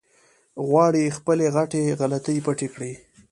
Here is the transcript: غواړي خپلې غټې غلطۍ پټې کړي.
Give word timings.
غواړي 0.67 1.13
خپلې 1.17 1.45
غټې 1.55 1.81
غلطۍ 1.99 2.37
پټې 2.45 2.67
کړي. 2.73 2.93